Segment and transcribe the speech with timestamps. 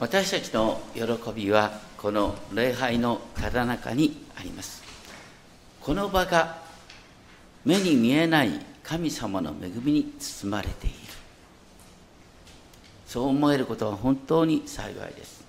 [0.00, 1.02] 私たちの喜
[1.34, 4.82] びはこの礼拝のただ中にあります。
[5.78, 6.56] この場が
[7.66, 10.96] 目に見えない神様の恵みに包まれている。
[13.06, 15.44] そう思えることは本当に幸いです。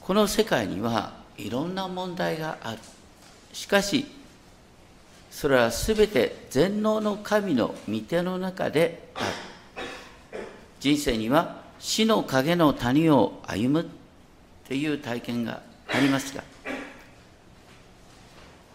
[0.00, 2.78] この世界にはいろんな問題がある。
[3.52, 4.06] しかし
[5.30, 9.26] それは全て全能の神の御手の中である。
[10.80, 13.84] 人生には死の影の谷を歩むっ
[14.68, 16.44] ていう体験がありますが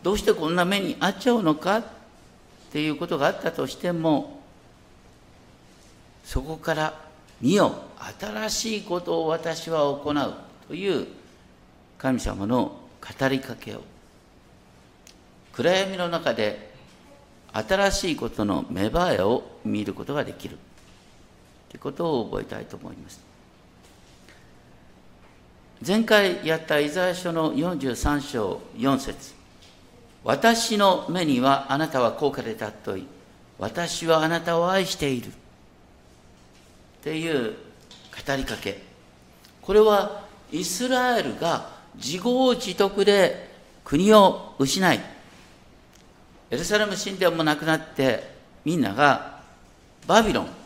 [0.03, 1.83] どうしてこんな目に遭っちゃうのかっ
[2.71, 4.41] ていうことがあったとしても
[6.25, 6.99] そこから
[7.39, 7.75] 「見よ
[8.19, 10.33] 新しいことを私は行う」
[10.67, 11.07] という
[11.97, 12.77] 神様の
[13.19, 13.81] 語りかけを
[15.53, 16.73] 暗闇の中で
[17.53, 20.57] 新しいことの芽生えを見ることができる。
[21.75, 23.19] ということを覚えたいと思います。
[25.85, 29.33] 前回やったイザヤ書の43章4節
[30.23, 33.05] 私の目にはあなたは高価で尊い。
[33.59, 35.27] 私はあなたを愛している。
[35.27, 35.31] っ
[37.03, 37.55] ていう
[38.25, 38.81] 語りかけ。
[39.61, 40.23] これは
[40.53, 43.49] イスラエルが自業自得で
[43.83, 44.99] 国を失い、
[46.51, 49.41] エルサレム神殿もなくなってみんなが
[50.07, 50.64] バビロン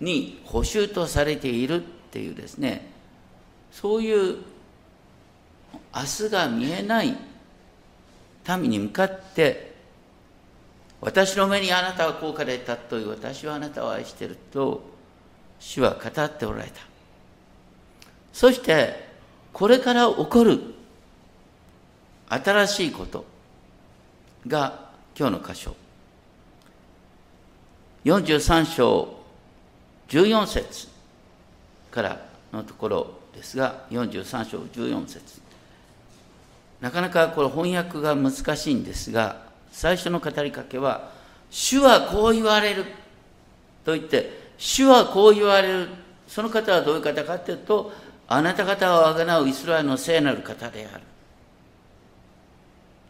[0.00, 2.90] に捕囚とされているっていうですね。
[3.72, 4.38] そういう
[5.94, 7.16] 明日が見えない
[8.58, 9.74] 民に向かって
[11.00, 14.82] 私の目にあなたは高価で尊いう私はあなたを愛していると
[15.58, 16.80] 主は語っておられた。
[18.32, 19.08] そして
[19.52, 20.60] これから起こる
[22.28, 23.24] 新しいこと
[24.46, 25.74] が今日の箇所。
[28.04, 29.19] 43章
[30.10, 30.88] 14節
[31.90, 32.20] から
[32.52, 35.40] のところですが43章14節。
[36.80, 41.10] なかなかこれ翻訳が難しいんですが最初の語りかけは
[41.50, 42.84] 「主はこう言われる」
[43.84, 45.88] と言って「主はこう言われる」
[46.26, 47.92] その方はどういう方かというと
[48.28, 51.02] あなた方をあがなうイスラエルの聖なる方である。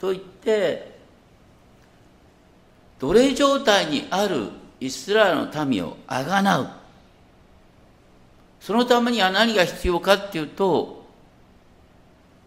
[0.00, 0.98] と言って
[2.98, 4.48] 奴隷状態にある
[4.80, 6.79] イスラエルの民をあがなう。
[8.60, 11.06] そのためには何が必要かっていうと、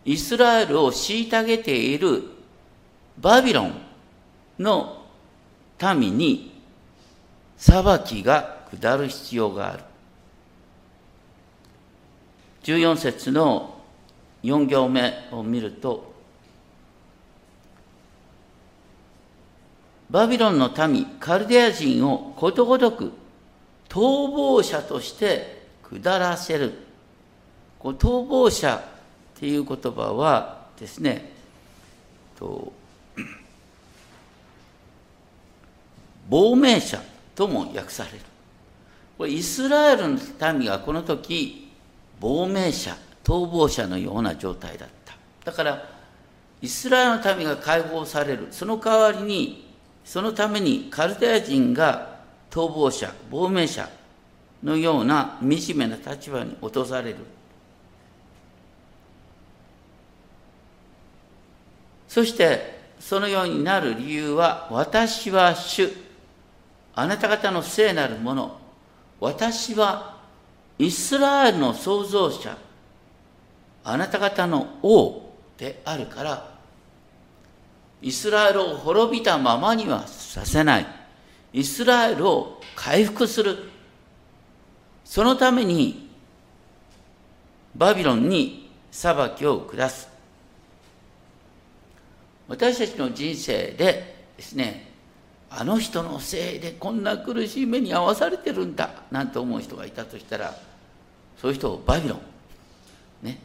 [0.06, 2.24] イスラエルを虐げている
[3.18, 3.74] バビロン
[4.60, 5.06] の
[5.98, 6.62] 民に
[7.58, 9.84] 裁きが下る必要がある。
[12.64, 13.82] 14節の
[14.44, 16.14] 4行目を見ると、
[20.10, 23.12] バビロンの民、カルデア人をことごとく
[23.90, 25.63] 逃亡者として
[26.00, 26.74] 下らせる。
[27.80, 28.76] こう逃亡者
[29.36, 31.32] っていう言葉はですね、
[32.38, 32.72] と
[36.30, 37.02] 亡命者
[37.36, 38.20] とも訳される。
[39.18, 40.20] これイスラエルの
[40.54, 41.72] 民がこの時、
[42.20, 45.14] 亡命者、逃亡者のような状態だった。
[45.46, 45.90] だから、
[46.62, 48.48] イスラエルの民が解放される。
[48.52, 49.72] その代わりに、
[50.06, 53.90] そのためにカルデア人が逃亡者、亡命者
[54.64, 57.18] のような惨めな立場に落とされる。
[62.08, 65.92] そしてそのようになる理由は、私は主、
[66.96, 68.58] あなた方の聖なるもの、
[69.20, 70.18] 私は
[70.80, 72.58] イスラエルの創造者、
[73.84, 76.54] あなた方の王であるから
[78.04, 80.86] イスラエルを滅びたままにはさせない。
[81.54, 83.72] イスラエルを回復する。
[85.06, 86.10] そのために、
[87.76, 90.08] バビロンに裁きを下す。
[92.48, 94.92] 私たちの人生でですね、
[95.50, 100.56] あの人のせいでこんな苦しい目に遭わされてるんだ、なんて思う人がいたとしたら、
[101.40, 103.40] そういう人をバビロン、ね、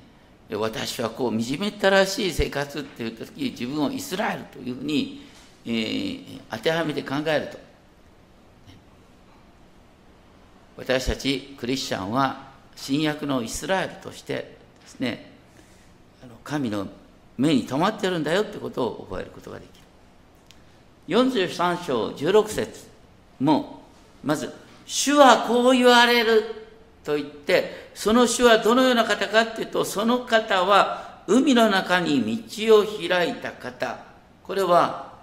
[0.51, 5.27] 私はこう惨めったらしい生活っていう時自分をイスラエルというふうに、
[5.67, 7.68] えー、当てはめて考えると。
[10.79, 15.31] 私たちクリスチャンは新約のイスラエルとしてですね
[16.43, 16.87] 神の
[17.37, 19.69] 目に留まってるんだよってことを覚えることができ
[21.13, 22.87] る43章16節
[23.41, 23.83] も
[24.25, 24.51] まず
[24.87, 26.55] 「主はこう言われる」
[27.09, 33.99] と言って、その主はどのような方かっていうと、その方は海の中に道を開いた方。
[34.43, 35.15] これは、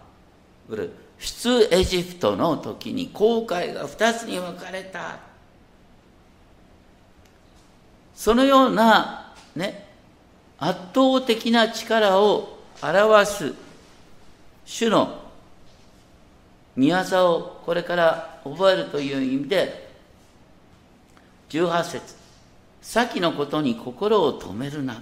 [0.68, 5.19] これ、出エジプトの時に航海が2つに分かれた。
[8.16, 9.88] そのようなね
[10.58, 13.54] 圧倒的な力を表す
[14.66, 15.20] 主の
[16.76, 16.96] 見業
[17.32, 19.90] をこれから覚えるという意味で
[21.50, 22.16] 18節
[22.82, 25.02] 先のことに心を止めるな。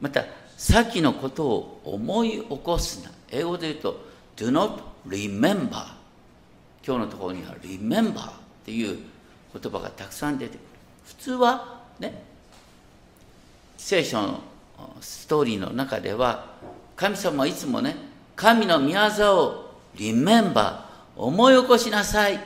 [0.00, 0.24] また
[0.56, 3.10] 先のことを思い起こすな。
[3.30, 4.00] 英語で言うと
[4.36, 5.68] do not remember
[6.86, 8.32] 今日のところには remember っ
[8.64, 8.98] ていう
[9.52, 10.67] 言葉がたくさん出てくる。
[11.08, 12.22] 普通はね
[13.76, 14.40] 聖書の
[15.00, 16.52] ストーリーの中では
[16.96, 17.96] 神様はいつもね
[18.36, 20.80] 神の御業を remember
[21.16, 22.38] 思い起こしなさいっ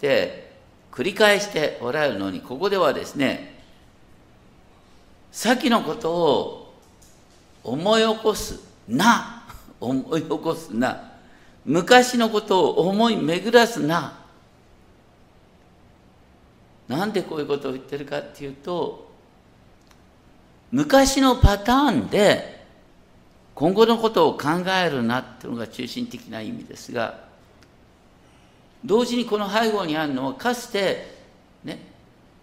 [0.00, 0.52] て
[0.92, 3.56] 繰り返しておられるのにここではですね
[5.30, 6.74] 先のことを
[7.62, 9.44] 思い起こすな
[9.80, 11.12] 思い起こすな
[11.64, 14.14] 昔のことを思い巡らすな
[16.88, 19.10] なんでこういうことを言ってるかっていうと
[20.72, 22.64] 昔のパターンで
[23.54, 24.48] 今後のことを考
[24.84, 27.26] えるなっていうのが中心的な意味ですが
[28.84, 31.14] 同時にこの背後にあるのはかつて
[31.64, 31.80] ね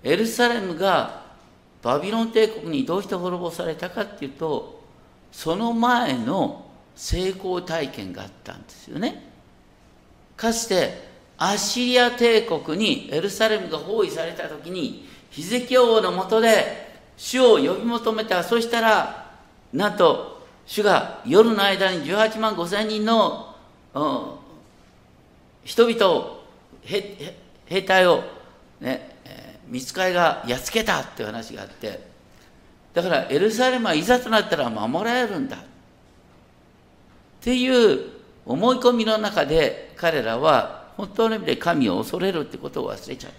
[0.04, 1.24] エルサレムが
[1.82, 4.84] バビロン帝国にどうして滅ぼされたかっていうと
[5.32, 6.66] その前の
[6.96, 9.32] 成功体験があったんですよね。
[10.38, 19.32] かつてアッシリア帝国にエルサレムが包囲された時にヒゼキ王のもとで主を呼び求めたそしたら
[19.74, 23.56] なんと主が夜の間に18万5千人の、
[23.94, 24.26] うん、
[25.64, 26.44] 人々を
[26.84, 28.24] 兵隊を、
[28.80, 29.16] ね、
[29.68, 32.00] 見つかりがやっつけたっていう話があって
[32.94, 35.58] だからエルサレムはいざとなったら守られるんだ。
[35.58, 35.60] っ
[37.42, 38.10] ていう
[38.46, 43.38] 思い込みの中で彼らは本当の意味で神を恐れるってことを忘れちゃった。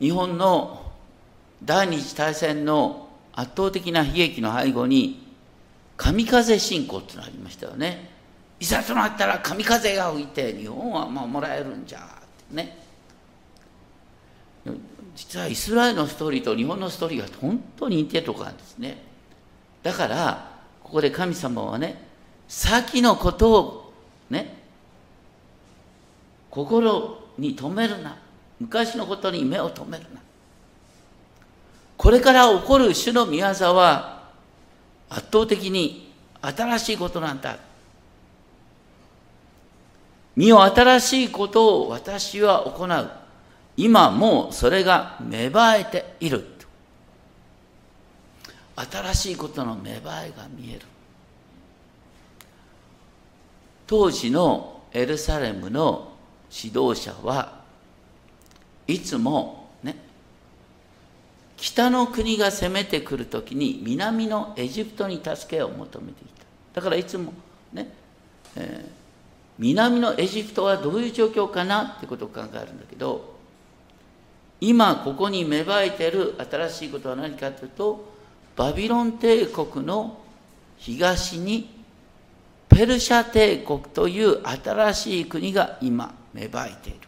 [0.00, 0.92] 日本の
[1.62, 5.26] 第二次大戦の圧倒的な悲劇の背後に
[5.96, 8.10] 神風信仰ってのがありましたよね。
[8.60, 12.02] いざとなったら神風が吹いて日本は守られるんじゃっ
[12.50, 12.78] てね。
[15.16, 19.02] 実はイスラエルのストーリーと日本のストーリーが本当に似てるとこなんですね。
[19.82, 22.06] だからここで神様はね
[22.46, 23.87] 先のことを
[24.30, 24.56] ね。
[26.50, 28.16] 心に留めるな。
[28.60, 30.20] 昔のことに目を留めるな。
[31.96, 33.42] これから起こる主の御業
[33.74, 34.30] は
[35.08, 37.58] 圧倒的に新しいことなんだ。
[40.36, 43.10] 身を新しいことを私は行う。
[43.76, 46.44] 今もうそれが芽生えている。
[48.76, 50.82] 新しいことの芽生えが見える。
[53.88, 56.12] 当時のエルサレムの
[56.54, 57.58] 指導者は
[58.86, 59.96] いつもね
[61.56, 66.26] 北の国が攻めてくるときに南のエジプトに助けを求めてい
[66.72, 66.80] た。
[66.80, 67.32] だからいつも
[67.72, 67.90] ね、
[68.56, 68.90] えー、
[69.58, 73.38] 南のエジプトはどういう状況かなってことを考えるんだけど
[74.60, 78.12] 今ここに芽生えてる新しいことは何かというと
[78.54, 80.18] バビロン帝国の
[80.76, 81.77] 東に
[82.78, 86.98] ペルシャ帝国という新しい国が今芽生えている。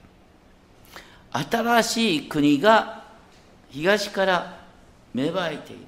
[1.32, 3.04] 新しい国が
[3.68, 4.64] 東から
[5.14, 5.82] 芽生えている。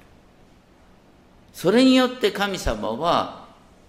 [1.51, 3.43] それによって神様は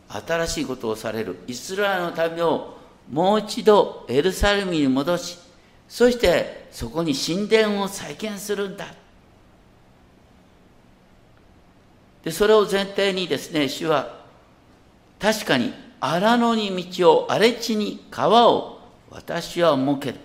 [0.08, 1.38] 新しいことをされる。
[1.46, 2.76] イスラエルの民を
[3.08, 5.38] もう一度エルサレムに戻し
[5.86, 8.92] そしてそこに神殿を再建するんだ。
[12.24, 14.23] でそれを前提にですね主は
[15.24, 18.78] 確かに荒野に道を荒れ地に川を
[19.08, 20.18] 私は設ける。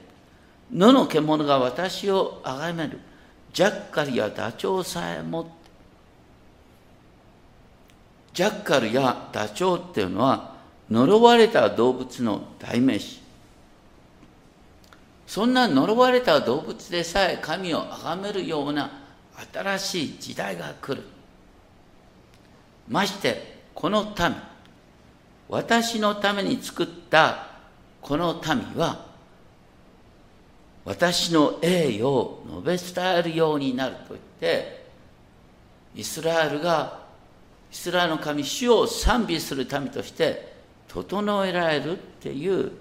[0.73, 2.99] 野の獣が私を崇める。
[3.53, 5.55] ジャッカルやダチョウさえも
[8.33, 10.55] ジャッカルやダチョウっていうのは
[10.91, 13.21] 呪われた動物の代名詞。
[15.25, 18.91] そんな呪われた動物でさえ神を崇めるような
[19.53, 21.07] 新しい時代が来る。
[22.89, 24.35] ましてこの民
[25.49, 27.47] 私のために作った
[28.01, 29.05] この民は
[30.85, 34.85] 私の栄誉を述べ伝えるようになると言って
[35.95, 36.99] イスラエルが
[37.71, 40.53] イスラエルの神主を賛美する民として
[40.87, 42.71] 整えられるっていう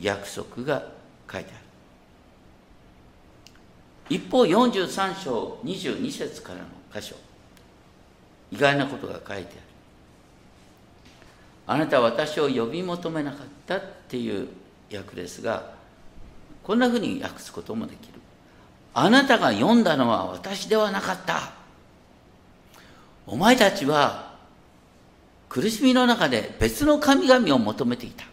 [0.00, 0.82] 約束が
[1.30, 1.64] 書いてある。
[4.10, 7.16] 一方43章22節からの箇所
[8.50, 9.67] 意外なことが書いてある。
[11.70, 14.48] あなたは私を呼び求めなかったっていう
[14.92, 15.74] 訳ですが
[16.62, 18.14] こんなふうに訳すこともできる。
[18.94, 21.52] あなたが読んだのは私ではなかった
[23.26, 24.34] お前たちは
[25.48, 28.24] 苦しみの中で別の神々を求めていた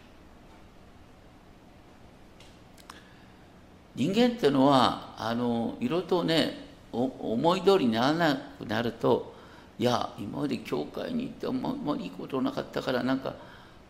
[3.94, 9.35] 人間っていうのはあのいろいろとね思い通りにならなくなると
[9.78, 13.34] いや今まで教会に行ってあんまりいいことなかったからなんか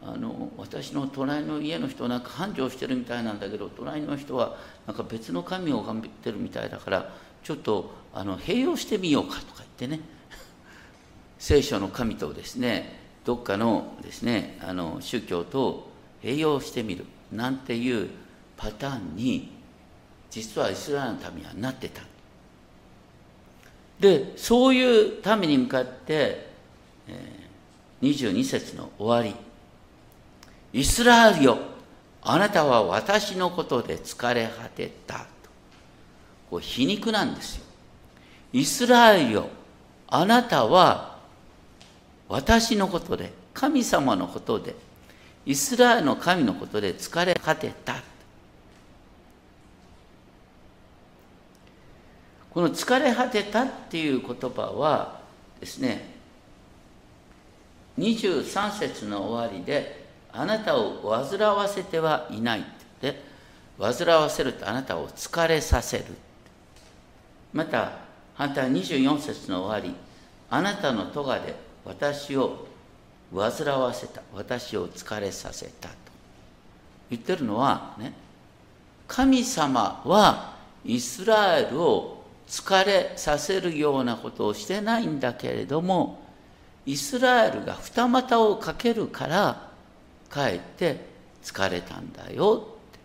[0.03, 7.13] あの私の隣の家の人なんか繁盛してるみたいなんだけど隣の人はなんか別の神を拝んでるみたいだから
[7.43, 10.01] ちょっとあの併用してみようかとか言ってね。
[11.39, 15.91] 聖書の神とですねどっかのですねあの宗教と
[16.23, 18.09] 併用してみるなんていう
[18.57, 19.53] パターンに
[20.31, 22.03] 実はイスラエルの民はなってた。
[24.01, 26.49] でそういう民に向かって、
[27.09, 29.35] えー、22節の終わり。
[30.73, 31.59] イスラエルよ
[32.23, 35.25] あなたは私のことで疲れ果てたと。
[36.51, 37.65] これ皮肉なんですよ。
[38.53, 39.49] イスラエルよ
[40.09, 41.17] あなたは
[42.29, 44.75] 私のことで神様のことで
[45.47, 48.03] イスラエルの神のことで疲れ果てた
[52.57, 55.21] この疲れ果てたっていう言葉は
[55.61, 56.09] ですね
[57.99, 62.63] 23節の終わりであなたを煩わせてはいないっ
[62.99, 63.37] て。
[63.79, 66.05] 煩わせるとあなたを疲れさせる。
[67.53, 67.93] また
[68.35, 69.95] 反対24節の終わり
[70.49, 72.69] あなたの咎で私を
[73.35, 75.95] 煩わせた私を疲れさせたと。
[77.11, 78.15] 言ってるのはね
[79.07, 82.16] 神様はイスラエルを
[82.49, 86.23] 疲れさせるようなことをしてないんだけれども
[86.85, 89.71] イスラエルが二股をかけるから
[90.29, 91.07] かえって
[91.43, 92.99] 疲れたんだよって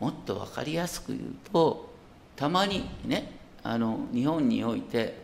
[0.00, 1.92] もっと分かりやすく言うと
[2.36, 5.22] たまにねあの日本において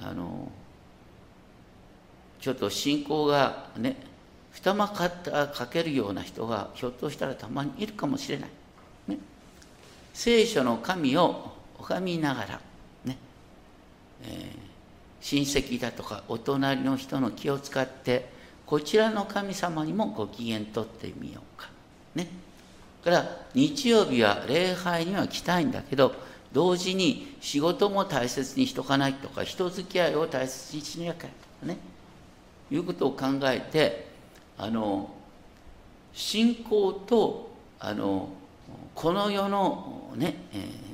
[0.00, 0.50] あの
[2.40, 3.96] ちょっと信仰がね
[4.50, 5.10] 二股
[5.48, 8.50] かけるような人がひょっとしたらたまにいるかもしれない。
[9.08, 9.18] ね、
[10.12, 11.51] 聖書の神を
[11.82, 12.60] 拝みながら
[13.04, 13.18] ね、
[14.22, 14.56] えー、
[15.20, 18.30] 親戚だとかお隣の人の気を使って
[18.64, 21.68] こちらの神様にもご機嫌とってみようか。
[22.14, 22.28] ね。
[23.04, 26.14] から日曜日は礼拝には来たいんだけど
[26.52, 31.28] 同時に仕事も大切にしとかないとか人付き合いを大切にしなきゃとか
[31.64, 31.76] ね。
[32.70, 34.06] いうことを考えて
[34.56, 35.10] あの
[36.14, 38.30] 信仰とあの
[38.94, 40.91] この世のね、えー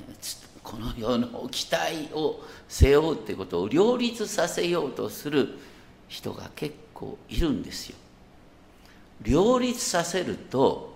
[0.68, 5.58] この世の期待を背負うってことを両立させようとする
[6.08, 7.96] 人が結構いるんですよ。
[9.22, 10.94] 両立させると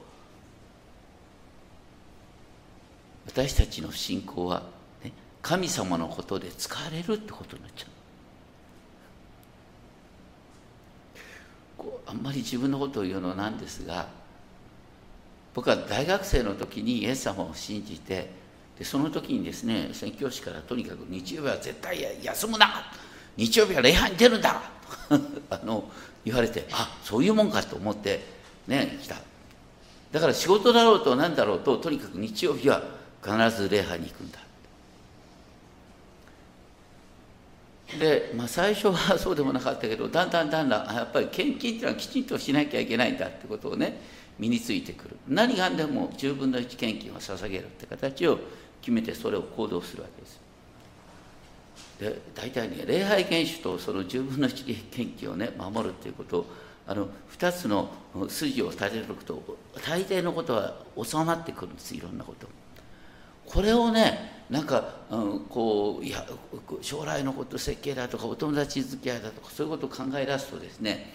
[3.25, 4.63] 私たちの信仰は、
[5.03, 7.87] ね、神様のことで使われるってことになっちゃ
[11.81, 11.87] う。
[12.09, 14.07] あんまり自分のことを言うのなんですが
[15.55, 18.42] 僕は大学生の時にイエス様を信じて
[18.79, 22.91] でその時にですね宣教師からとにかく日曜日は絶対休むな
[23.37, 24.63] 日曜日は礼拝に出るんだ
[25.51, 25.91] あの
[26.25, 28.25] 言われてあそういうもんかと思って
[28.67, 29.17] ね来た。
[30.13, 32.83] だから仕事だろうと何だろうととにかく日曜日は
[33.25, 34.39] 必ず礼拝に行くんだ。
[37.99, 44.01] で、まあ、最初はそうでもなかったけどだんだんだんだんやっぱり献金っていうのはきちんとしなきゃいけないんだってことをね
[44.39, 48.39] 身についてくる何がでも10分の1献金を捧げるって形を
[48.81, 50.41] 決めてそれを行動するわけです。
[52.01, 56.47] で大体ね礼拝厳守とその10分の1献金をね守るっていうことを
[56.87, 57.09] あの
[57.39, 57.91] 2つの
[58.29, 59.41] 筋を立てると
[59.87, 62.49] 大抵のことは収まってくるんですいろんなこと。
[63.47, 66.27] これをねなんか、うん、こういや
[66.81, 71.13] 将来のこと設計だとかお友達付き合いだとかそういうことを考え出すとですね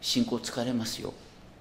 [0.00, 1.14] 信仰疲れますよ。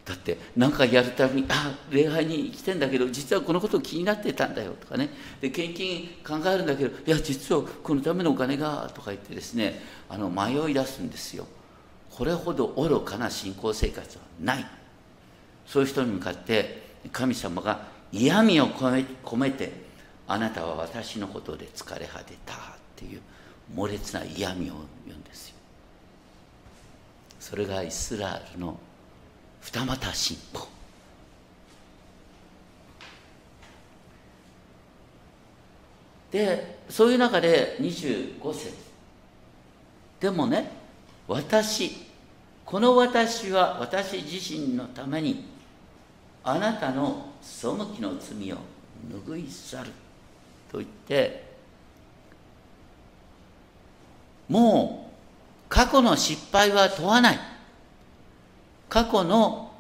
[0.06, 5.10] だって何かやるたびにあ礼拝に来てんだけど実はこのこと気になってたんだよとかね。
[5.42, 11.48] で献金考えるんだけどいや実はこのためのお金がとか言ってですねあの迷い出すんですよ。
[12.12, 14.66] これほど愚かな信仰生活はない。
[15.66, 19.74] そういう人に向かって神様が嫌味を込めて
[20.28, 22.58] あなたは私のことで疲れ果てたっ
[22.96, 23.22] ていう
[23.74, 24.74] 猛烈な嫌味を
[25.08, 25.56] 言うんですよ。
[27.40, 28.80] それがイスラエルの
[29.66, 30.68] 二股進歩
[36.32, 38.74] でそういう中で25節。
[40.20, 40.70] でもね
[41.28, 42.06] 私
[42.64, 45.46] この私は私自身のために
[46.44, 48.58] あなたの背きの罪を
[49.26, 49.92] 拭い去る。
[50.72, 51.44] と言って
[54.48, 55.10] も
[55.66, 57.55] う過去の失敗は問わない。
[58.90, 59.72] 過去の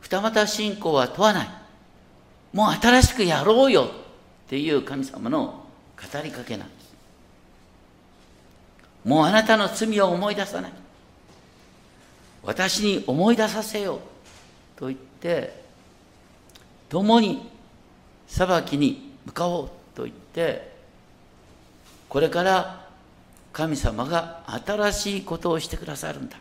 [0.00, 1.48] 二股信仰は問わない。
[2.52, 3.88] もう新しくやろうよっ
[4.48, 5.64] ていう神様の
[5.96, 6.92] 語りかけなんです。
[9.04, 10.72] もうあなたの罪を思い出さない。
[12.42, 14.00] 私に思い出させよう
[14.78, 15.62] と言って
[16.88, 17.48] 共に
[18.26, 20.70] 裁きに向かおうと言って
[22.08, 22.88] これから
[23.52, 26.38] 神様が新しいことをしてくださるんだ。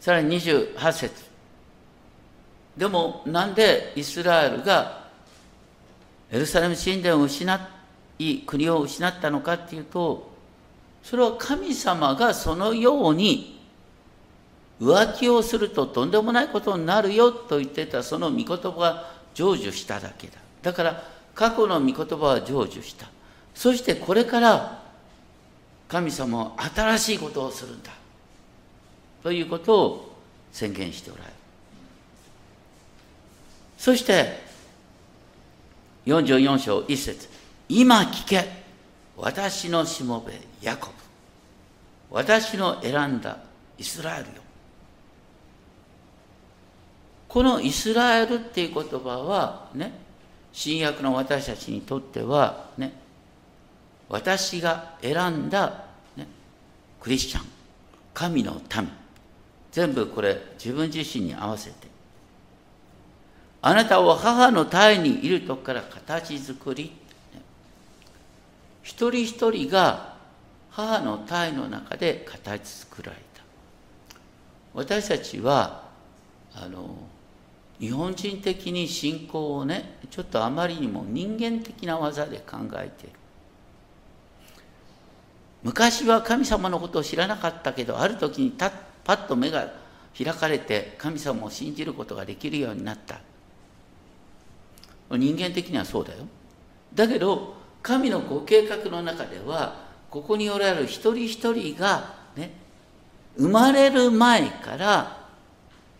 [0.00, 1.24] さらに28節。
[2.76, 5.08] でもなんでイスラエルが
[6.30, 7.68] エルサレム神殿を失
[8.18, 10.30] い国を失ったのかっていうと
[11.02, 13.58] それは神様がそのように
[14.80, 20.34] 浮気をするととんでもないことになるよと言ってたその御言葉が成就しただけだ。
[20.62, 21.02] だから
[21.34, 23.08] 過去の御言葉は成就した。
[23.54, 24.82] そしてこれから
[25.88, 27.90] 神様は新しいことをするんだ。
[29.22, 30.16] ということを
[30.52, 31.32] 宣言しておられる。
[33.76, 34.40] そして
[36.06, 37.28] 44章1節
[37.68, 38.44] 今聞け
[39.16, 40.32] 私のしもべ
[40.62, 40.92] ヤコブ
[42.10, 43.38] 私の選んだ
[43.76, 44.32] イスラエルよ。
[47.28, 49.92] このイスラエルっていう言葉はね
[50.52, 52.92] 新約の私たちにとってはね
[54.08, 55.84] 私が選んだ、
[56.16, 56.26] ね、
[57.00, 57.44] クリスチャン
[58.14, 58.88] 神の民。
[59.72, 61.88] 全部これ自分自身に合わせて。
[63.60, 66.92] あなたは母の胎にいるとこから形作り、
[68.82, 70.16] 一人一人が
[70.70, 73.42] 母の胎の中で形作られた。
[74.74, 75.88] 私たちは
[76.54, 76.96] あの
[77.80, 83.06] 日本人的に信仰をねちょっとあまりにも人間的な技で考えて。
[83.06, 83.18] いる
[85.62, 88.70] 昔は神様のことを知らなかったけどある時に立っ
[89.08, 89.72] パッと目が
[90.14, 93.20] 開かれて神様を信じることができるようになった。
[95.10, 96.18] 人間的にはそうだよ。
[96.94, 99.76] だけど神のご計画の中では
[100.10, 102.52] ここにおられる一人一人がね
[103.38, 105.26] 生まれる前から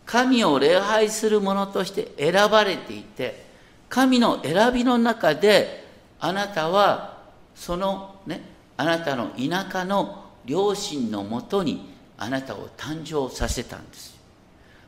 [0.05, 3.47] 神を礼拝する者として選ばれていて
[3.89, 5.87] 神の選びの中で
[6.21, 7.23] あなたは
[7.55, 8.43] そのね
[8.77, 11.88] あなたの田舎の両親のもとに
[12.19, 14.19] あなたを誕生させたんです。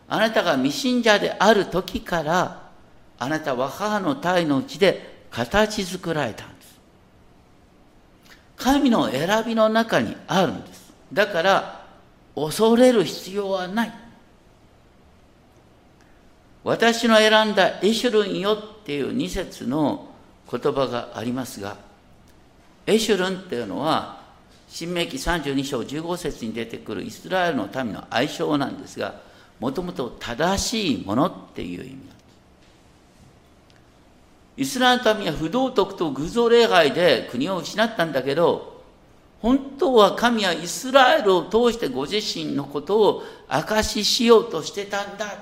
[0.08, 2.68] あなたが未信者である時から
[3.18, 6.80] あなたは母の胎のうちで形作られたんです。
[8.56, 10.92] 神の選びの中にあるんです。
[11.12, 11.86] だから
[12.34, 13.92] 恐れる必要はない。
[16.64, 20.08] 私の選んだエシュルンよっていう二節の
[20.50, 21.76] 言葉がありますが、
[22.86, 24.19] エシュルンっていうのは、
[24.70, 29.16] 新明記32章15節に出てくるイスラエルの民の愛称なんですが、
[29.58, 32.14] もともと正しいものっていう意味なんです。
[34.58, 38.80] イスラエルの民は不道徳と偶像礼拝で国を失ったんだけど、
[39.42, 45.34] 本当は神はイスラエルを通してご自身のことを証ししようとしてたんだ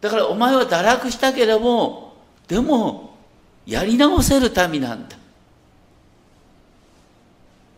[0.00, 2.16] だからお前は堕落したけれども、
[2.48, 3.14] でも、
[3.64, 5.16] やり直せる民なんだ。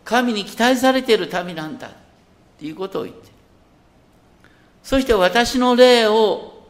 [0.07, 1.87] 神に期待されている民なんだ。
[1.89, 1.91] っ
[2.57, 3.29] ていうことを言って。
[4.81, 6.65] そして私の霊を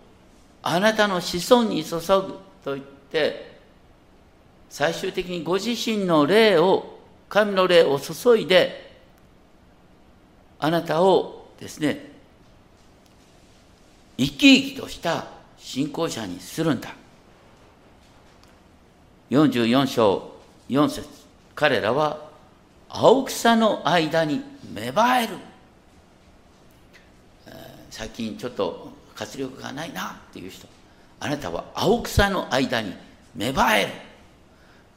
[0.63, 3.59] あなたの子孫に注ぐと言って、
[4.71, 6.97] 最終的にご自身の霊を、
[7.29, 8.97] 神の霊を注いで、
[10.57, 12.11] あなたをですね、
[14.17, 15.27] 生き生きとした
[15.59, 16.95] 信仰者にするんだ。
[19.29, 20.31] 44章
[20.69, 21.07] 4節
[21.53, 22.26] 彼らは
[22.89, 24.41] 青草の間に
[24.73, 25.37] 芽生える。
[27.89, 30.67] 最近ちょっと活力がないなっていう人。
[31.19, 32.93] あなたは青草の間に
[33.35, 33.89] 芽生える。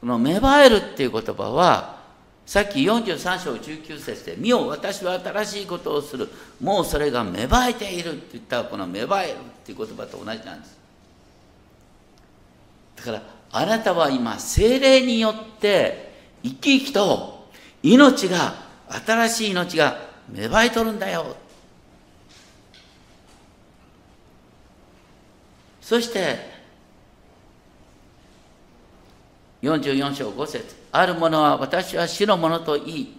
[0.01, 2.01] この芽生えるっていう言葉は、
[2.45, 6.29] さっき43章19節で、見よ、私は新しいことをする。
[6.59, 10.77] もうそれが芽生えているって言ったこの芽生えるっていう言葉と同じなんです。
[12.97, 17.40] だから、あなたは今、精霊によって生き生きと
[17.83, 18.55] 命が、
[19.05, 19.97] 新しい命が
[20.29, 21.35] 芽生えとるんだよ。
[25.81, 26.51] そして、
[29.61, 33.17] 44章5節ある者は私は主のものと言い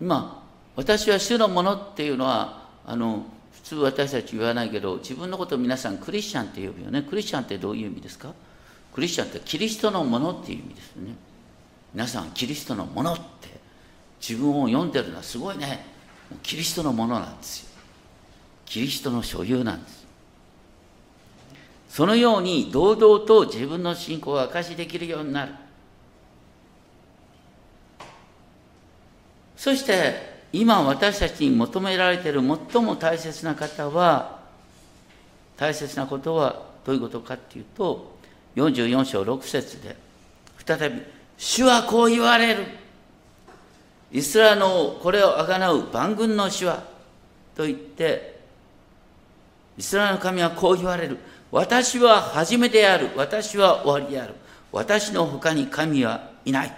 [0.00, 0.42] 今
[0.74, 7.02] 私は主のものっていうのはあの普通私たち言わないけど自分のことを皆さんクリスチャンって呼ぶよね。
[7.02, 8.32] クリスチャンってどういう意味ですか？
[8.94, 11.14] クリスチャンってキリストのものっていう意味ですね。
[11.96, 13.48] 皆さんキリストのものって
[14.20, 15.86] 自分を読んでるのはすごいね。
[16.42, 17.68] キリストのものなんですよ。
[18.66, 20.06] キリストの所有なんです。
[21.88, 25.54] そのように堂々と自分の信仰を明かしできるようになる。
[29.56, 34.40] そして今私たちに求められている最も大切な方は
[35.56, 38.18] 大切なことはどういうことかっていうと
[38.54, 39.96] 44章6節で
[40.66, 41.00] 再び
[41.38, 42.66] 「主はこう言われる」
[44.12, 46.82] 「イスラエルのこれをあがなう万軍の主は」
[47.56, 48.40] と言って
[49.76, 51.18] イスラエルの神はこう言われる
[51.52, 53.10] 「私は初めである。
[53.16, 54.34] 私は終わりである。
[54.72, 56.76] 私の他に神はいない」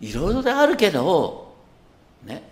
[0.00, 1.54] いろいろであるけど
[2.24, 2.42] ね。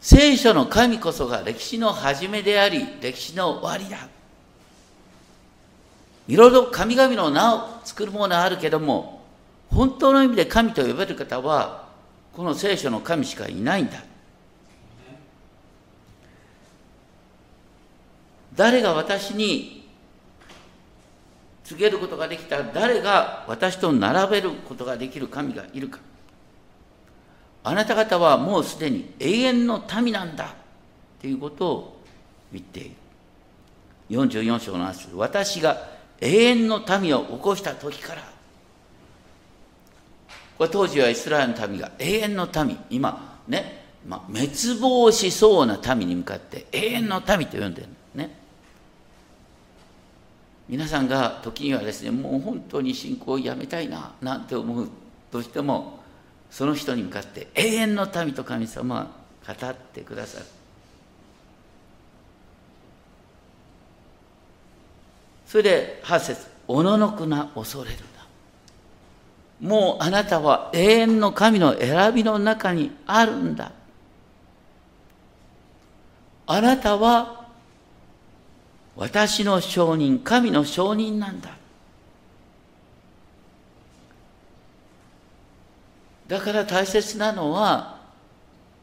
[0.00, 4.08] 聖書の神こそが歴史の始めであり、歴史の終わりだ。
[6.30, 9.20] いろいろ神々の名を作るものはあるけども、
[9.68, 11.88] 本当の意味で神と呼べる方は、
[12.32, 14.04] この聖書の神しかいないんだ。
[18.54, 19.88] 誰が私に
[21.64, 25.98] 告げることができた誰が私と並べることができる神がいるか。
[27.64, 30.54] あなた方はもうすでに永遠の民なんだ
[31.20, 32.00] ということを
[32.52, 32.90] 言っている。
[34.10, 38.22] 44章の話私が永遠の民を起こした時から
[40.58, 48.38] これ当時はイスラエルの民が永遠の民今ね、まあ、滅亡しそうな民に向かって永遠の民と呼んでるね。
[50.68, 54.88] 皆さんが時にはですねもう本当に信仰をやめたいななんて思う
[55.32, 55.98] としても
[56.50, 59.08] その人に向かって永遠の民と神様は
[59.46, 60.46] 語ってくださる。
[65.50, 67.96] それで8節おののくな恐れる
[69.60, 69.68] な。
[69.68, 73.72] もうあなたは永遠の神の選びの中にあるんだ。
[76.46, 77.48] あなたは
[78.94, 81.50] 私の証人神の証人なんだ。
[86.28, 87.98] だから大切なのは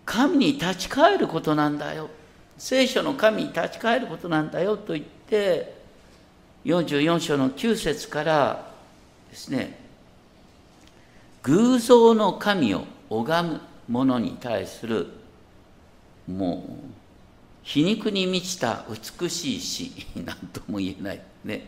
[0.03, 2.10] 神に立ち返ることなんだよ。
[2.58, 5.76] 聖書の神に立ち返ることなんだよと言って
[6.67, 8.71] 44章の9節から
[9.30, 9.80] ですね
[11.43, 15.08] 偶像の神を拝む者に対する
[16.27, 16.71] もう
[17.63, 21.67] 皮肉に満ちた美しい詩何とも言えないね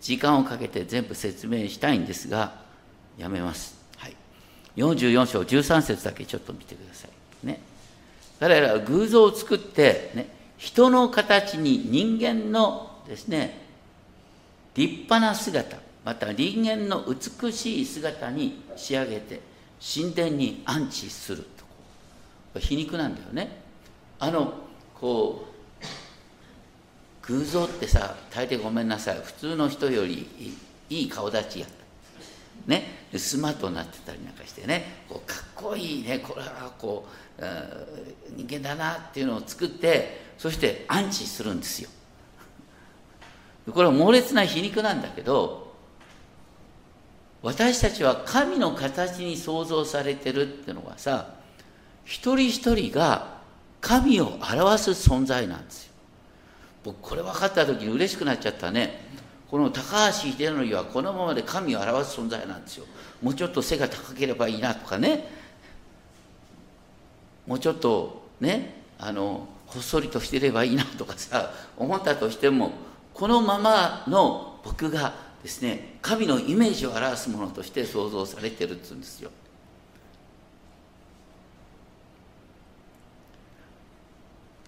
[0.00, 2.54] 時間をかけて全部説明したいんですが
[3.18, 4.16] やめますはい
[4.78, 7.46] 44章13節だけちょっと見てください。
[7.46, 7.60] ね。
[8.38, 13.67] 彼らは偶像を作って、ね、人の形に人間のですね、
[14.78, 19.40] 立派な姿、また人間の美しい姿に仕上げて、
[19.80, 21.44] 神殿に安置する
[22.54, 22.60] と。
[22.60, 23.60] 皮肉なんだよね。
[24.20, 24.54] あの、
[24.94, 25.48] こ
[27.22, 30.28] う、偶像ってさ、大抵ごめんなさい、普通の人より
[30.88, 32.70] いい顔立ちやった。
[32.70, 37.06] ね、スマートになってたりなんかしてねこうかっこいいねこれはこ
[37.38, 37.42] う
[38.36, 41.88] 人間だなっていうのを作ってそして安置するんですよ
[43.72, 45.74] これは猛烈な皮肉なんだけど
[47.42, 51.34] 私たちは神の形に創造されてるっていうのはさ
[52.04, 53.38] 一人一人が
[53.80, 55.92] 神を表す存在なんですよ。
[56.82, 59.06] 僕これ分かった時に嬉しくなっちゃったね。
[59.50, 62.86] この高橋秀則はこのままで神を表す存在なんですよ。
[63.22, 65.28] もうちょっと背が高ければいいなとかね。
[67.46, 72.72] もうちょっとねあのほっそりとしてればいいなとかさ思ったとしても
[73.18, 79.32] このままの僕がですね神のイメージを表すものとして創造されてるっつうんですよ。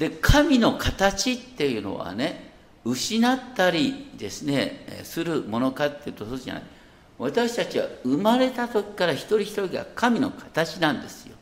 [0.00, 2.52] で神の形っていうのはね
[2.84, 6.62] 失ったりですねするものかっていうとそうじゃない。
[7.18, 11.36] 私たちは生まれた時から一人一人が神の形なんですよ。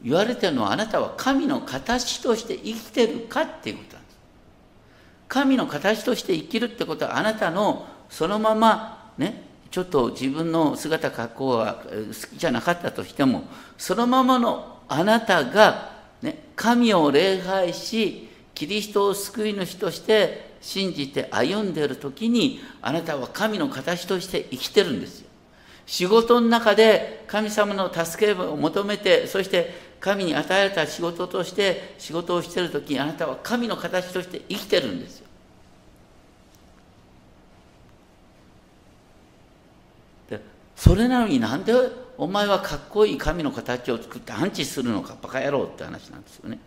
[0.00, 3.99] 言われてるのはあなたは神の形として生きてるかっていうことなんです
[5.30, 13.44] 神の形として生きるってことはあなたのそのままねちょっと自分の姿格好は好きじゃなかったとしても
[13.78, 25.30] そのままのあなたが、ね、神を礼拝しキリストを救い主として信じて歩んでいる時にあなたは神の形として生きてるんですよ。
[25.86, 35.26] 仕事の中で神様の助けを求めてそして神に与えられた仕事として仕事をしている時にあなたは神の形として生きてるんですよ。
[40.30, 40.40] で
[40.74, 41.74] それなのになんで
[42.16, 46.58] お前はかっこいい神の形を作ってアンチするのかバカ野郎って話なんですよね。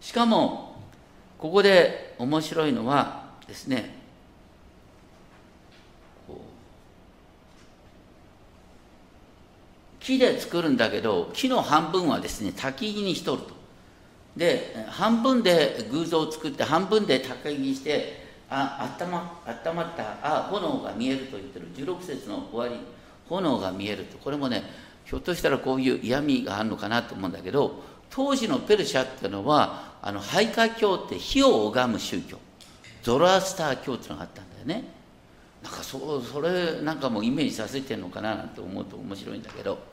[0.00, 0.76] しかも
[1.38, 3.99] ここで面白いのはですね
[10.00, 13.60] 木で作るんだけど木の半分はですね焚き木にしとると。
[14.36, 21.68] で半分で偶像を作って半分で焚き木にしてあ温ま温まったあ炎が見えると言ってる。
[21.74, 22.80] 16節の終わり
[23.28, 24.18] 炎が見えると。
[24.18, 24.62] これもね
[25.04, 32.38] ひょっとしたらこういう嫌味があるのかなと思うんだけど当時のペルシャっていうのはあの廃火教って火を拝む宗教。
[33.02, 34.84] ゾロアスター教っていうのがあったんだよね。
[35.62, 39.89] なんかそそれなんかもイメージさせてるのかななんて思うと面白いんだけど。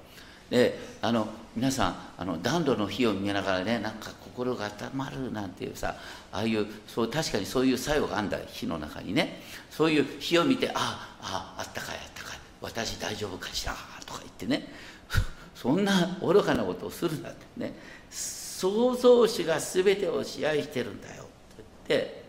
[0.50, 5.96] であの皆さんあの暖炉の火を見ながらねなんか心が温まるなんていうさ
[6.32, 9.42] ああいうそう確かにそういう作用があんだ火の中にね。
[9.70, 14.72] そういう火を見てあああったかいあったかい私大丈夫かしらとか言ってね。
[15.56, 17.74] そんな愚かなことをするなってね。
[18.12, 21.26] 創造主が全てを支配してるんだよっ
[21.58, 22.24] て言って。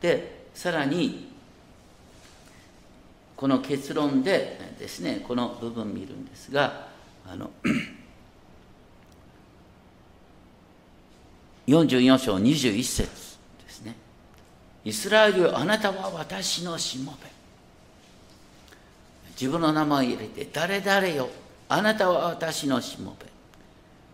[0.00, 1.32] でさらに
[3.36, 6.91] この結論でですねこの部分見るんですが
[7.26, 7.50] あの
[11.66, 13.08] 44章21節
[13.64, 13.94] ですね。
[14.84, 17.30] イスラエルあなたは私のしもべ。
[19.40, 21.28] 自分の名前を入れて誰々よ
[21.68, 23.26] あなたは私のしもべ。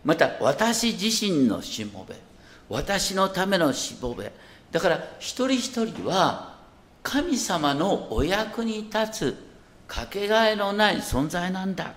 [0.05, 2.14] また私自身のしもべ。
[2.68, 4.31] 私のためのしもべ。
[4.71, 6.57] だから一人一人は
[7.03, 9.37] 神様のお役に立つ
[9.87, 11.94] かけがえのない存在なんだ。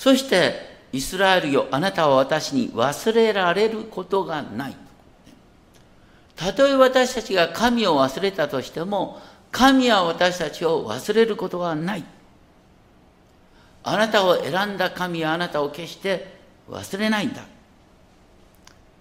[0.00, 0.54] そして
[0.92, 4.76] イスラエルよあなたは私に忘れられることがない。
[6.34, 9.20] たとえ私たちが神を忘れたとしても
[9.52, 12.04] 神は私たちを忘れることがない。
[13.82, 16.34] あなたを選んだ神はあなたを決して
[16.70, 17.42] 忘れないんだ。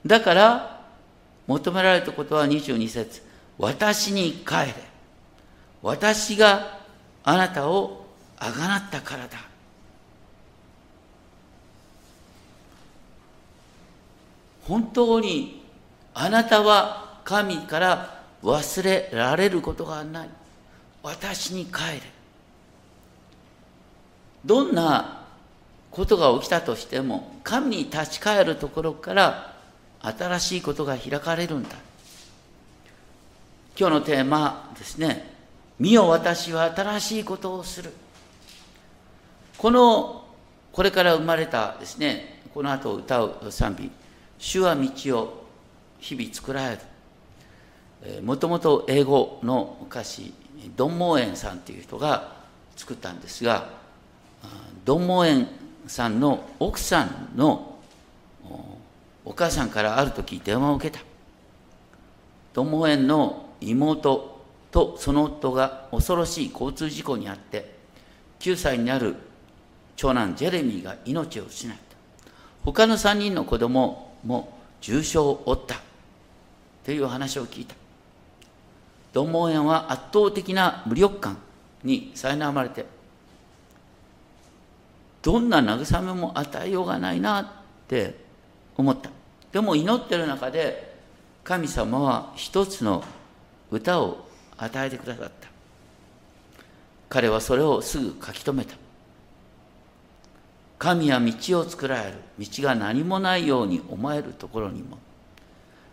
[0.05, 0.81] だから
[1.47, 3.21] 求められたことは22節
[3.57, 4.75] 私に帰れ。
[5.81, 6.77] 私が
[7.23, 8.05] あなたを
[8.37, 9.48] あがなったからだ。
[14.69, 15.65] 本当に
[16.13, 20.29] あなたは神から忘れられることがない。
[21.01, 22.01] 私に帰れ。
[24.45, 25.25] どんな
[25.89, 29.55] ことが起きたとしても神に立ち返るところから
[30.01, 31.69] 新しいことが開かれるんだ。
[33.77, 35.33] 今日のテーマですね。
[35.79, 37.91] 見よ私は新しいことをする。
[39.57, 40.25] この
[40.71, 43.98] これから生まれたですねこの後歌う賛美。
[44.39, 45.45] 主は道を
[45.99, 46.79] 日々作られ
[48.17, 50.33] るもともと英語の歌詞
[50.75, 52.33] ドン・モーエンさんという人が
[52.75, 53.69] 作ったんですが
[54.85, 55.47] ドン・モーエン
[55.85, 57.77] さんの奥さんの
[59.25, 61.03] お母さんからある時電話を受けた。
[62.53, 64.39] ドン・モーエンの妹
[64.71, 67.75] とその夫が恐ろしい交通事故にあって
[68.39, 69.15] 9歳になる
[69.95, 71.97] 長男ジェレミーが命を失った。
[72.63, 75.75] 他の3人の子供も重傷を負った
[76.85, 77.75] という話を聞いた。
[79.13, 81.37] ドン・モーエンは圧倒的な無力感
[81.83, 82.85] に苛まれて
[85.21, 87.47] どんな慰めも与えようがないなっ
[87.87, 88.15] て
[88.77, 89.09] 思った。
[89.51, 90.95] でも祈ってる中で
[91.43, 93.03] 神様は一つの
[93.71, 94.25] 歌を
[94.57, 95.47] 与えてくださった。
[97.09, 98.75] 彼はそれをすぐ書き留めた。
[100.79, 102.13] 神は道を作られる。
[102.39, 104.97] 道が何もないように思えるところにも。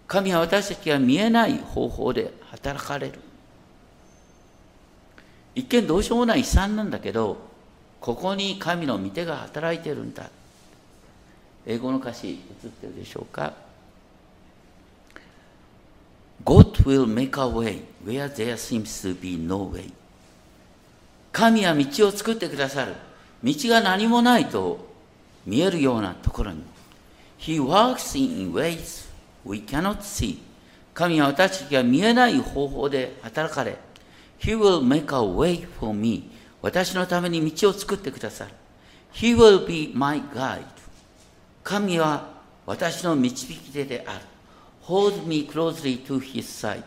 [0.06, 3.18] 神は私たちが見えない方法で働かれる。
[5.56, 7.38] 一見どうしようもない悲惨なんだけど
[7.98, 10.30] ここに神の御手が働いてるんだ。
[11.66, 13.52] 英語の歌詞映ってるでしょうか
[16.44, 19.92] ？God will make a way where there seems to be no way.
[21.32, 22.92] 神は道を作ってくださる。
[23.44, 24.86] 道が何もないと
[25.44, 26.62] 見えるようなところに
[27.38, 29.08] He works in ways
[29.44, 30.38] we cannot see
[30.94, 33.76] 神は私たちが見えない方法で働かれ
[34.40, 36.30] He will make a way for me
[36.62, 38.50] 私のために道を作ってくださる
[39.12, 40.64] He will be my guide
[41.62, 44.20] 神は私の導き手である
[44.84, 46.82] Hold me closely to his side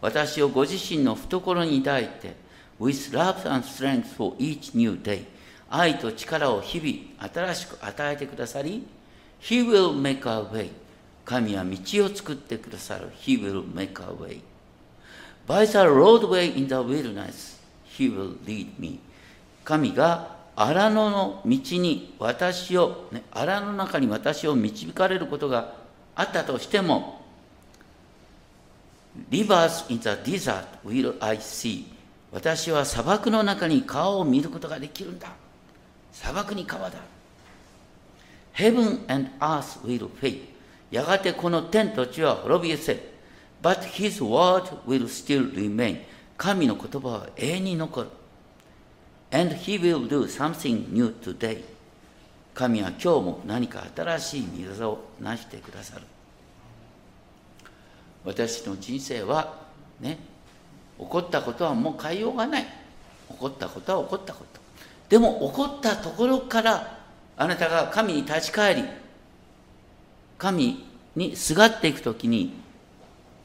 [0.00, 2.34] 私をご自身の懐に抱いて
[2.80, 5.24] With love and strength for each new day
[5.70, 8.84] 愛と力を日々新しく与えてくださり、
[9.40, 10.70] He will make a way.
[11.24, 13.08] 神は道を作ってくださる。
[13.22, 14.40] He will make a way.
[15.46, 17.60] By the roadway in the wilderness,
[17.96, 18.98] He will lead me.
[19.64, 25.74] 神が荒野の道に私を、ね、荒野の中に私を導かれることが
[26.16, 27.20] あったとしても、
[29.30, 31.84] Rivers in the desert will I see.
[32.32, 35.28] 私は砂漠の中に川を見ることができるんだ。
[36.12, 36.98] 砂漠に川だ。
[38.54, 40.42] Heaven and earth will fade.
[40.90, 43.10] やがてこの天と地は滅び失せ。
[43.62, 46.00] But his word will still remain.
[46.36, 48.08] 神の言葉は永遠に残る。
[49.30, 51.62] And he will do something new today.
[52.54, 56.02] 神は今日も何か新しい水をなしてくださる。
[58.24, 59.54] 私の人生は
[60.00, 60.18] ね、
[60.98, 62.62] 起こったことはもう変えようがない。
[62.62, 64.59] 起こったことは起こったこと。
[65.10, 66.98] でも起こったところから
[67.36, 68.84] あなたが神に立ち返り、
[70.38, 72.54] 神にすがっていくときに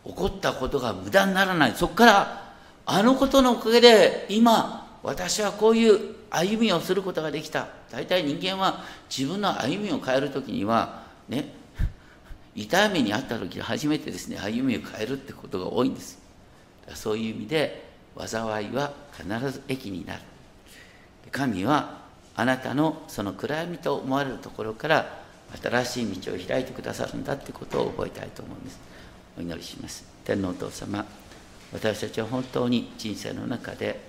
[0.05, 1.73] 起こったことが無駄にならない。
[1.73, 2.53] そこから
[2.85, 7.67] あのことのおかげで今私はこういう歩みをすることができた。
[7.91, 11.51] 大体人間は自分の歩みを変えるときにはね、
[12.53, 16.19] 痛みにあった時初めてですね歩みを変えるってことが多いんです
[16.93, 20.21] そういう意味で災いは必ず益になる
[21.31, 21.99] 神は
[22.35, 25.23] あなたのその暗闇と思われるところから
[25.61, 28.79] 新しい道を開いてくださるんだってことを覚えたいと思うんです。
[29.37, 30.05] お祈りします。
[30.23, 31.05] 天皇お父様
[31.73, 33.99] 私たちは本当に人生の中で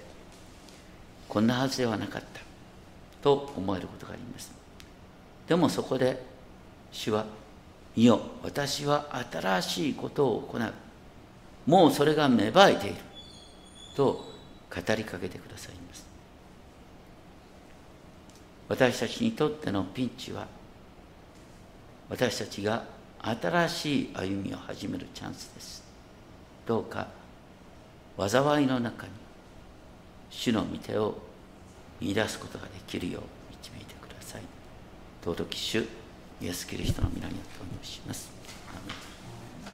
[1.28, 2.40] こんなはずではなかった。
[3.22, 4.52] と思えることがあります。
[5.48, 6.22] でもそこで
[6.92, 7.26] 主は
[7.96, 10.72] 見よ私は新しいことを行う。
[11.66, 12.96] もうそれが芽生えている。
[13.96, 14.24] と
[14.70, 15.85] 語りかけてください
[18.68, 20.46] 私たちにとってのピンチは
[22.08, 22.84] 私たちが
[23.20, 25.84] 新しい歩みを始めるチャンスです
[26.66, 27.08] どうか
[28.18, 29.12] 災いの中に
[30.30, 31.18] 主の御手を
[32.00, 34.42] 見出すことができるよう導いてください
[35.24, 35.86] 尊き主
[36.40, 38.35] イエス・キリストの皆によってお願いします。